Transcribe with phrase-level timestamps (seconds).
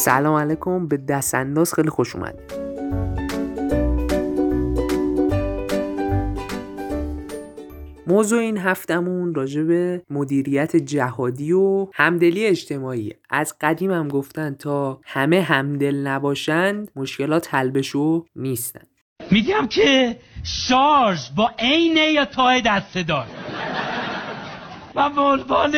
[0.00, 2.52] سلام علیکم به دست انداز خیلی خوش اومدید
[8.06, 13.12] موضوع این هفتمون راجع به مدیریت جهادی و همدلی اجتماعی.
[13.30, 18.82] از قدیم هم گفتن تا همه همدل نباشند مشکلات حل بشو نیستن.
[19.30, 23.26] میگم که شارژ با عینه یا تای دست دار.
[24.94, 25.74] و به عنوان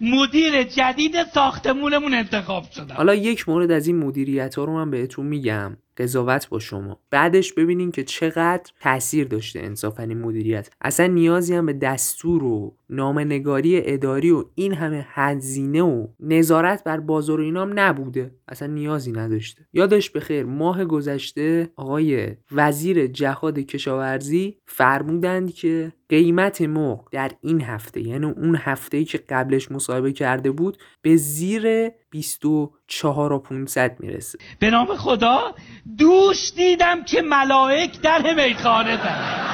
[0.00, 2.94] مدیر جدید ساختمونمون انتخاب شدم.
[2.94, 5.76] حالا یک مورد از این مدیریت ها رو من بهتون میگم.
[5.96, 7.00] قضاوت با شما.
[7.10, 10.70] بعدش ببینین که چقدر تاثیر داشته انصافا این مدیریت.
[10.80, 17.00] اصلا نیازی هم به دستور و نامنگاری اداری و این همه هزینه و نظارت بر
[17.00, 18.34] بازار و اینام نبوده.
[18.48, 19.66] اصلا نیازی نداشته.
[19.72, 28.00] یادش بخیر ماه گذشته آقای وزیر جهاد کشاورزی فرمودند که قیمت مرغ در این هفته
[28.00, 34.38] یعنی اون هفته که قبلش مصاحبه کرده بود به زیر 24 و 500 می‌رسه.
[34.58, 35.54] به نام خدا
[35.98, 39.44] دوش دیدم که ملائک در میخانه زد.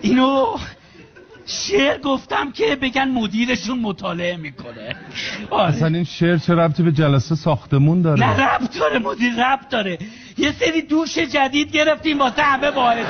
[0.00, 0.56] اینو
[1.46, 4.96] شعر گفتم که بگن مدیرشون مطالعه می‌کنه.
[5.50, 5.74] آره.
[5.74, 9.98] اصلا این شعر چه ربطی به جلسه ساختمون داره؟ نه ربط داره مدیر ربط داره.
[10.38, 13.06] یه سری دوش جدید گرفتیم واسه همه باعث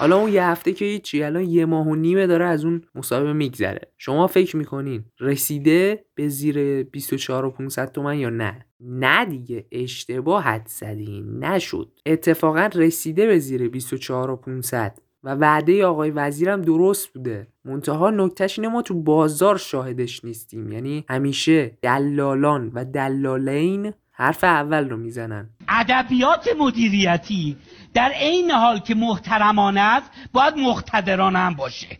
[0.00, 3.32] حالا اون یه هفته که هیچی الان یه ماه و نیمه داره از اون مصاحبه
[3.32, 3.80] میگذره.
[3.98, 10.42] شما فکر می‌کنین رسیده به زیر 24 و 500 تومن یا نه؟ نه دیگه اشتباه
[10.42, 11.92] حد زدین نشد.
[12.06, 17.46] اتفاقا رسیده به زیر 24 و 500 و وعده آقای وزیرم درست بوده.
[17.64, 20.72] منتها نکتهش اینه ما تو بازار شاهدش نیستیم.
[20.72, 25.48] یعنی همیشه دلالان و دلالین حرف اول رو می‌زنن.
[25.68, 27.56] ادبیات مدیریتی
[27.94, 31.98] در عین حال که محترمانه است باید مقتدرانه هم باشه.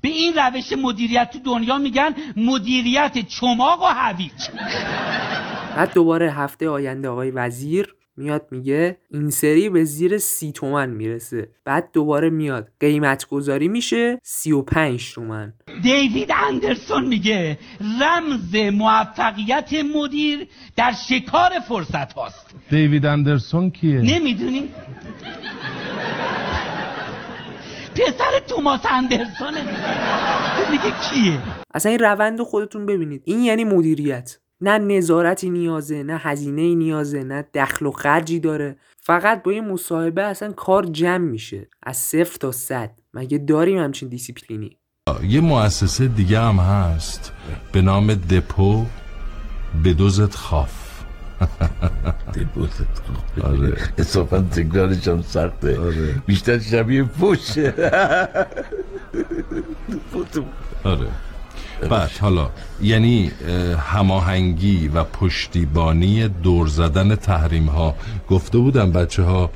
[0.00, 4.48] به این روش مدیریت تو دنیا میگن مدیریت چماق و هویج.
[5.76, 11.48] بعد دوباره هفته آینده آقای وزیر میاد میگه این سری به زیر سی تومن می‌رسه.
[11.64, 12.68] بعد دوباره میاد.
[12.80, 15.52] قیمت گذاری میشه سی و پنج تومن.
[15.82, 17.58] دیوید اندرسون میگه
[18.00, 22.54] رمز موفقیت مدیر در شکار فرصت هاست.
[22.70, 24.68] دیوید اندرسون کیه؟ نمی‌دونی؟
[27.94, 29.62] پسر توماس اندرسونه.
[30.70, 31.38] میگه کیه؟
[31.74, 33.22] اصلا این روند خودتون ببینید.
[33.24, 34.38] این یعنی مدیریت.
[34.60, 38.76] نه نظارتی نیازه نه هزینه نیازه نه دخل و خرجی داره.
[39.02, 42.90] فقط با این مصاحبه اصلا کار جمع میشه از صفر تا صد.
[43.14, 44.76] مگه داریم همچین دیسیپلینی؟
[45.22, 47.32] یه مؤسسه دیگه هم هست
[47.72, 48.86] به نام دپو
[49.84, 50.90] به دوزت خاف.
[52.36, 53.44] دپوزت خاف.
[53.44, 53.76] آره.
[53.98, 55.80] اصافا تکرارش هم سخته.
[55.80, 56.22] آره.
[56.26, 57.74] بیشتر شبیه پوشه.
[60.84, 61.06] آره.
[61.88, 62.50] بعد حالا
[62.82, 63.32] یعنی
[63.78, 67.94] هماهنگی و پشتیبانی دور زدن تحریم ها
[68.28, 69.50] گفته بودم بچه ها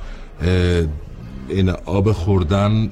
[1.49, 2.91] این آب خوردن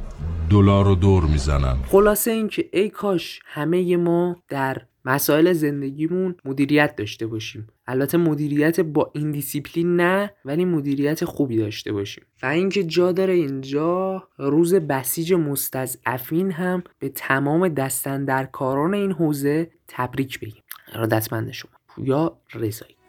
[0.51, 1.77] دلار رو دور می‌زنن.
[1.89, 7.69] خلاصه اینکه ای کاش همه ما در مسائل زندگیمون مدیریت داشته باشیم.
[7.87, 12.25] البته مدیریت با این دیسیپلین نه ولی مدیریت خوبی داشته باشیم.
[12.43, 19.13] و اینکه جا داره اینجا روز بسیج مستضعفین هم به تمام دست اندر کاران این
[19.13, 20.63] حوزه تبریک بگیم.
[20.93, 21.71] ارادتمند شما.
[21.89, 23.02] پویا رضایی.